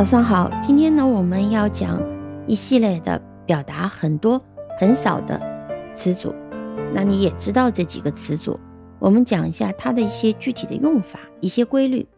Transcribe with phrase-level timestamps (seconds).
[0.00, 2.02] 早上好，今天呢我们要讲
[2.48, 4.42] 一系列的表达很多
[4.78, 5.38] 很少的
[5.94, 6.34] 词组，
[6.94, 8.58] 那你也知道这几个词组，
[8.98, 12.08] 我们讲一下它的一些具体的用法，一些规律。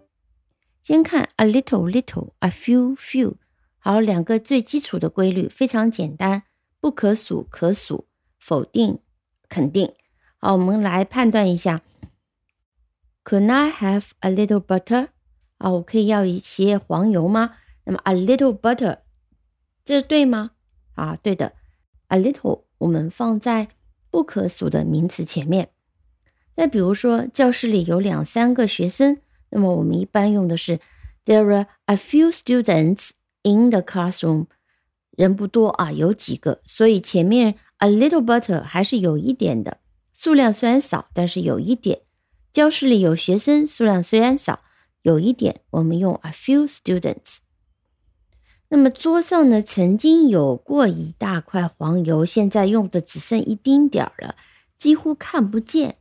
[0.80, 3.34] 先看 a little little，a few few，
[3.80, 6.44] 好，两个最基础的规律，非常简单，
[6.80, 8.06] 不可数可数，
[8.38, 9.00] 否定
[9.48, 9.92] 肯定。
[10.36, 11.82] 好，我们来判断一下
[13.24, 15.08] ，Could I have a little butter？
[15.58, 17.56] 啊，我可以要一些黄油吗？
[17.84, 18.98] 那么 a little butter，
[19.84, 20.52] 这对吗？
[20.94, 21.52] 啊，对的
[22.08, 23.68] ，a little 我们放在
[24.10, 25.70] 不可数的名词前面。
[26.54, 30.78] 再比如说，教室里有两三个学生，那么我们一般用的是
[31.24, 33.10] there are a few students
[33.42, 34.46] in the classroom，
[35.16, 39.78] 人不多啊，有几个，所以前面 a little butter 还是有一点的。
[40.12, 42.02] 数量虽然少，但是有一点，
[42.52, 44.60] 教室里有学生，数量虽然少，
[45.00, 47.38] 有一点，我们用 a few students。
[48.74, 54.34] 那么桌上呢，曾经有过一大块黄油，现在用的只剩一丁点儿了，
[54.78, 55.96] 几乎看不见，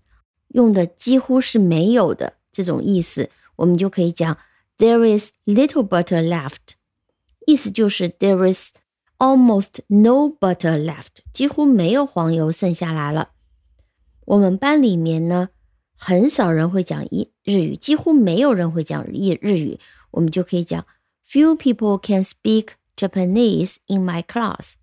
[0.48, 4.38] 用的几乎是没有的这种意思，我们就可以讲
[4.78, 6.76] there is little butter left，
[7.46, 8.72] 意思就是 there is
[9.18, 13.32] almost no butter left，几乎没有黄油剩下来了。
[14.24, 15.50] 我们班里面呢，
[15.98, 19.78] 很少人会讲日日语，几乎没有人会讲日日语。
[20.12, 20.86] 我们就可以讲
[21.32, 24.74] ，Few people can speak Japanese in my class。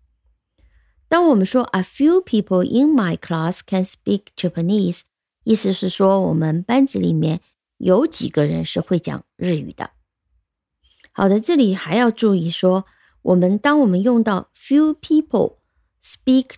[1.06, 5.02] 当我们说 A few people in my class can speak Japanese，
[5.44, 7.40] 意思是说我们班级里面
[7.76, 9.90] 有几个人是会讲日语的。
[11.12, 12.86] 好的，这里还要注意说，
[13.20, 15.56] 我们当我们用到 few people
[16.02, 16.52] speak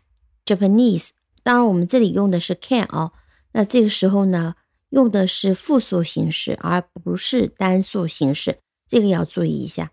[0.45, 1.11] Japanese。
[1.43, 3.11] 当然，我们这里用的是 can 啊，
[3.55, 4.55] 那这个时候呢，
[4.91, 9.93] 用的是复数形式，而不是单数形式，这个要注意一下。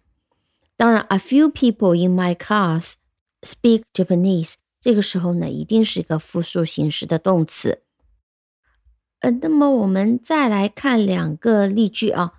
[0.76, 2.96] 当然，a few people in my class
[3.42, 7.84] speak Japanese，这个时候呢，一定是一个复数形式的动词。
[9.20, 12.34] 呃，那么我们再来看两个例句啊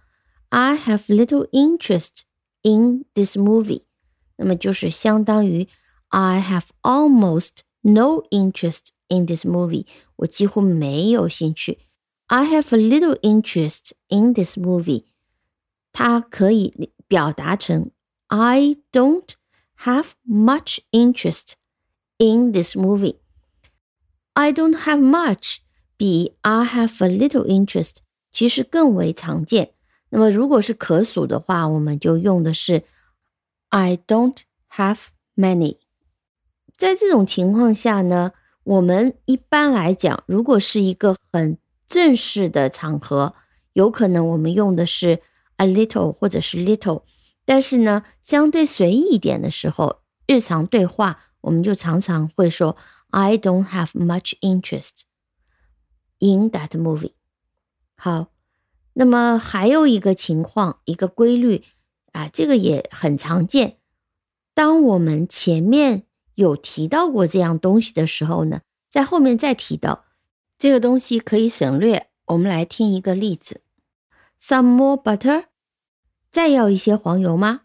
[0.49, 2.23] ，I have little interest
[2.63, 3.83] in this movie，
[4.37, 5.69] 那么就是相当于
[6.09, 8.89] I have almost no interest。
[9.11, 9.87] In this movie，
[10.17, 11.79] 我几乎没有兴趣。
[12.27, 15.05] I have a little interest in this movie。
[15.93, 17.91] 它可以表达成
[18.27, 19.29] I don't
[19.79, 21.53] have much interest
[22.19, 23.17] in this movie。
[24.35, 25.59] I don't have much
[25.97, 27.97] 比 I have a little interest
[28.31, 29.73] 其实更为常见。
[30.11, 32.85] 那么如果是可数的话，我们就用的是
[33.69, 34.37] I don't
[34.71, 35.07] have
[35.37, 35.79] many。
[36.77, 38.33] 在这种情况下呢？
[38.65, 41.57] 我们一般来讲，如果是一个很
[41.87, 43.35] 正式的场合，
[43.73, 45.23] 有可能我们用的是
[45.59, 47.03] a little 或者是 little，
[47.45, 52.77] 但是呢，相对随意一点的时候，日常对话，我们就常常会说
[53.11, 55.03] I don't have much interest
[56.19, 57.13] in that movie。
[57.95, 58.33] 好，
[58.95, 61.63] 那么还有一个情况，一个规律
[62.13, 63.77] 啊，这个也很常见，
[64.55, 66.05] 当我们前面。
[66.39, 70.05] 有提到过这样东西的时候呢，在后面再提到
[70.57, 72.11] 这个东西可以省略。
[72.27, 73.63] 我们来听一个例子
[74.41, 75.45] ：Some more butter？
[76.31, 77.63] 再要一些黄油吗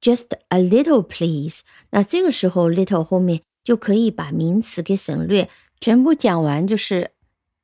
[0.00, 1.62] ？Just a little, please。
[1.90, 5.48] 那这个时候，little 后面就可以把名词给省略，
[5.80, 7.12] 全部讲完就是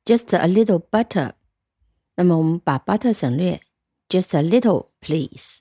[0.05, 1.33] just a little butter。
[2.15, 3.61] 那么我们把 butter 省略
[4.07, 5.59] ，just a little, please。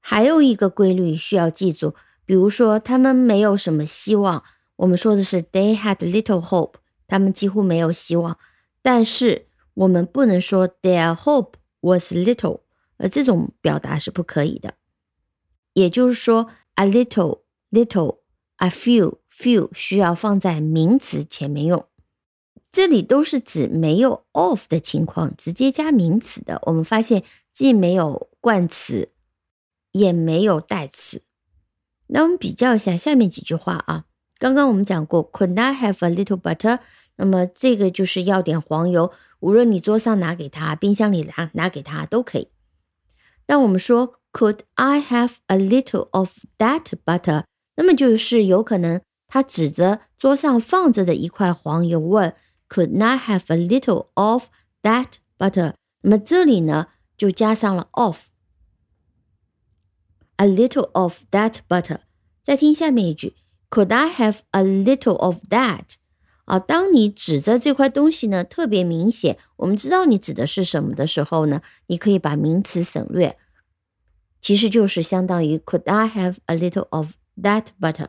[0.00, 1.94] 还有一个规律需要记住。
[2.24, 4.42] 比如说，他们没有什么希望。
[4.76, 6.74] 我们说的是 they had little hope，
[7.06, 8.38] 他们几乎没有希望。
[8.80, 12.60] 但是我们不能说 their hope was little，
[12.96, 14.74] 而这种表达是不可以的。
[15.74, 21.86] 也就是说，a little little，a few few 需要放在名词前面用。
[22.70, 26.58] 这里都是指没有 of 的情况，直接加名词的。
[26.64, 29.10] 我们发现既没有冠词，
[29.90, 31.22] 也没有代词。
[32.06, 34.06] 那我们比较一下下面几句话啊。
[34.38, 36.80] 刚刚我们讲过，Could I have a little butter？
[37.16, 39.12] 那么这个就是要点黄油，
[39.42, 42.48] 无论你桌上拿给他，冰箱里拿拿给他都可以。
[43.44, 47.44] 当我们说 Could I have a little of that butter？
[47.74, 52.34] 那么就是有可能他指着桌上放着的一块黄油问
[52.68, 54.46] Could I have a little of
[54.82, 55.74] that butter？
[56.02, 58.28] 那么这里呢就加上了 of。
[60.36, 62.00] A little of that butter。
[62.42, 63.34] 再听下面一句
[63.70, 65.96] ，Could I have a little of that？
[66.44, 73.38] 啊，当你指着这块东西呢，特别明显，我们知道你指的是什么的时候呢，你可以把名词省略。
[74.40, 78.08] 其实就是相当于 Could I have a little of that butter？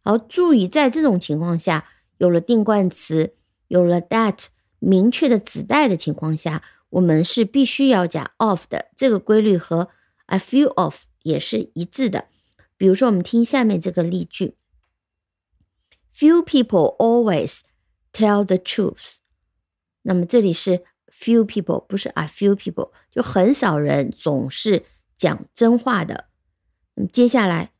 [0.00, 1.86] 好，注意在这种情况下，
[2.18, 3.36] 有了定冠词，
[3.68, 4.46] 有了 that
[4.80, 8.86] 明确的指代的情况下，我们是必须要加 of 的。
[8.96, 9.88] 这个规律和
[10.26, 12.26] a few of 也是一致的。
[12.76, 14.56] 比如说，我们听下面这个例句
[16.13, 17.61] ：Few people always
[18.11, 19.15] tell the truth。
[20.03, 24.85] 那么这里是 few people，不是 a few people，就很少人总是
[25.17, 26.29] 讲真话的。
[26.95, 27.71] 那么接下来，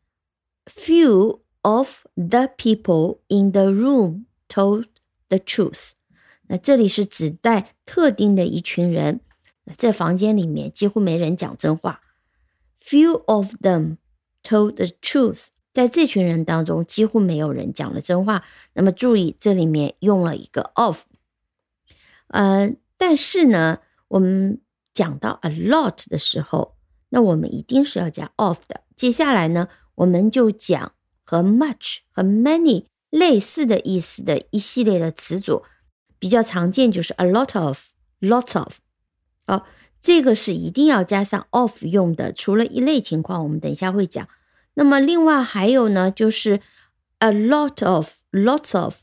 [0.66, 4.86] few of the people in the room told
[5.28, 5.92] the truth。
[6.48, 9.22] 那这里是指代特定的一群人，
[9.78, 12.02] 这房间里面几乎没人讲真话。
[12.82, 13.98] Few of them
[14.42, 18.45] told the truth， 在这群人当中几乎没有人讲了真话。
[18.73, 21.03] 那么注意，这里面用了一个 of。
[22.29, 24.61] 呃，但是呢，我们
[24.95, 26.77] 讲到 a lot 的时候，
[27.09, 28.83] 那我们一定是要加 of 的。
[28.95, 30.93] 接下来呢，我们就讲
[31.25, 35.65] 和 much 和 many 类似的意思的一系列的词组，
[36.21, 38.79] 比较常见就是 a lot of，lots of。
[39.47, 39.67] 好，
[40.01, 42.33] 这个是一定要加上 of 用的。
[42.33, 44.29] 除了一类情况，我们等一下会讲。
[44.75, 46.61] 那么另外还有呢，就是
[47.19, 48.97] a lot of，lots of。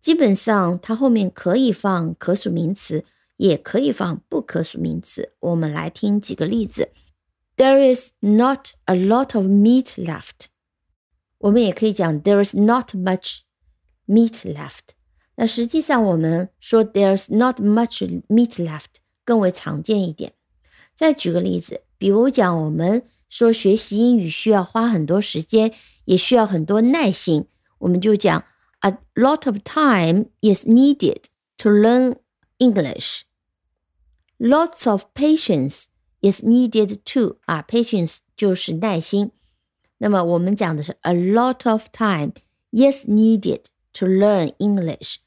[0.00, 3.04] 基本上，它后面可以放可数名词，
[3.38, 5.32] 也可以放不可数名词。
[5.40, 6.90] 我们来听几个例子
[7.56, 10.46] ：There is not a lot of meat left。
[11.38, 13.40] 我们也可以讲 There is not much
[14.06, 14.94] meat left。
[15.34, 20.34] 那实际上，我们说 There is not much meat left 更为常见一点。
[20.94, 23.02] 再举个例子，比如讲，我们
[23.35, 25.73] 说学习英语需要花很多时间，
[26.05, 27.45] 也需要很多耐心，
[27.79, 28.43] 我们就讲。
[28.83, 31.25] A lot of time is needed
[31.57, 32.15] to learn
[32.57, 33.21] English.
[34.39, 35.85] Lots of patience
[36.21, 37.37] is needed too.
[37.45, 39.31] 啊，patience 就是耐心。
[39.99, 42.33] 那么我们讲的是 a lot of time
[42.71, 45.17] is needed to learn English.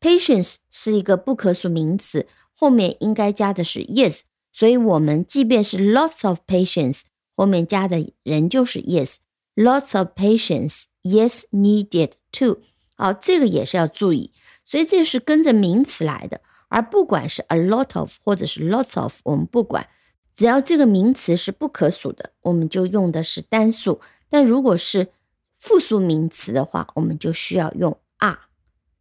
[0.00, 4.22] Patience 是一个不可数名词，后面应该加的是 is，
[4.52, 7.02] 所以我们即便是 lots of patience，
[7.39, 9.15] 后面加的人就是 yes,
[9.55, 12.57] lots of patience is needed too。
[12.95, 14.33] 好，这个也是要注意，
[14.65, 19.87] 所以这是跟着名词来的，而不管是 a lot of 或者是 lots of，我们不管，
[20.35, 25.07] 只要这个名词是不可数的，我们就用的是单数；但如果是
[25.55, 28.39] 复数名词的话，我们就需要用 are，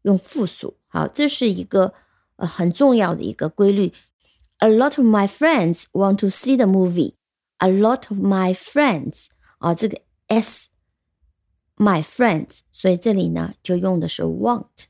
[0.02, 0.76] 用复数。
[0.86, 1.92] 好，这是一个
[2.36, 3.92] 呃很重要的一个规律。
[4.58, 7.14] A lot of my friends want to see the movie.
[7.58, 9.26] A lot of my friends
[9.58, 10.68] 啊，这个 s。
[11.80, 14.86] My friends，所以这里呢就用的是 want。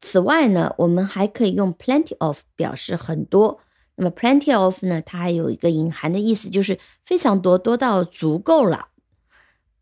[0.00, 3.60] 此外呢，我们还可以用 plenty of 表示很多。
[3.94, 8.88] 那么 plenty of 呢，它还有一个隐含的意思，就是非常多，多到足够了。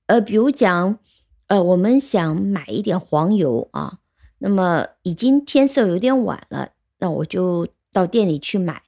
[0.05, 0.99] 呃，比如讲，
[1.47, 4.01] 呃，我们想买一点黄油啊，
[4.37, 8.83] 那么已经天色有点晚了，那我就到店里去买。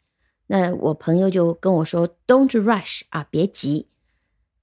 [0.47, 3.89] 那我朋友就跟我说，Don't rush 啊，别急。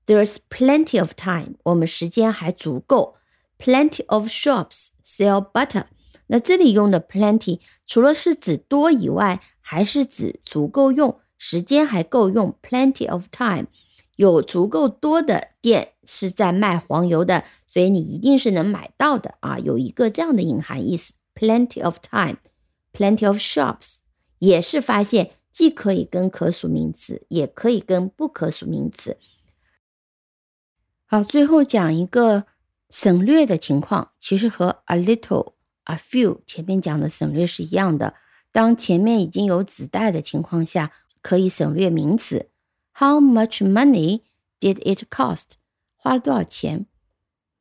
[0.06, 3.16] There's plenty of time，我们时间还足够。
[3.58, 5.86] Plenty of shops sell butter。
[6.28, 12.58] 那这里用的 plenty 除了是指多以外，还是指足够用，时间还够用。
[12.62, 13.68] Plenty of time，
[14.16, 21.14] 有足够多的店是在卖黄油的，所以你一定是能买到的啊，有一个这样的隐含意思。
[21.36, 24.00] Plenty of time，plenty of shops，
[24.40, 29.18] 也是发现既可以跟可数名词，也可以跟不可数名词。
[31.06, 32.46] 好，最后讲一个
[32.90, 35.54] 省略的情况，其实和 a little、
[35.84, 38.16] a few 前面讲的省略是一样的。
[38.54, 40.92] 当前面已经有子代的情况下，
[41.22, 42.50] 可以省略名词。
[42.94, 44.22] How much money
[44.60, 45.52] did it cost？
[45.96, 46.86] 花了多少钱？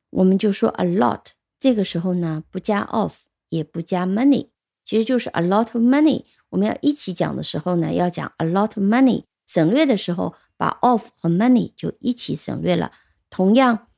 [0.09, 1.31] 我们就说 a lot。
[1.59, 4.47] 这个时候呢，不加 of，也不加 money，
[4.84, 6.24] 其实就是 a lot of money。
[6.50, 9.24] 我们要一起讲的时候呢，要讲 a lot of money。
[9.46, 12.92] 省略的时候，把 of 和 money 就一起省略了。
[13.30, 13.88] 同样，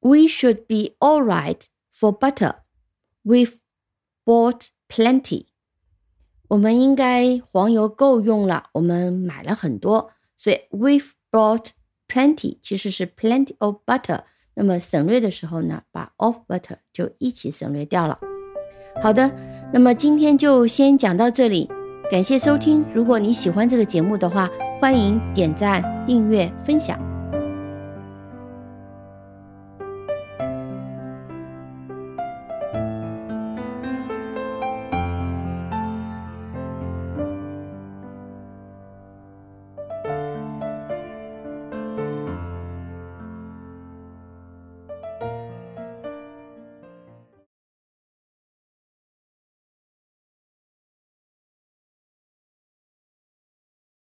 [0.00, 1.62] We should be all right
[1.92, 2.56] for butter.
[3.24, 3.54] We've
[4.24, 5.46] bought plenty.
[6.48, 11.70] 我们应该黄油够用了，我们买了很多，所以 we've bought
[12.06, 14.22] plenty 其实是 plenty of butter。
[14.54, 18.29] 那么省略的时候呢，把 of butter 就一起省略掉了。
[19.01, 19.29] 好的，
[19.73, 21.67] 那么今天就先讲到这里，
[22.11, 22.85] 感谢收听。
[22.93, 24.47] 如果你喜欢这个节目的话，
[24.79, 27.10] 欢迎点赞、订阅、分享。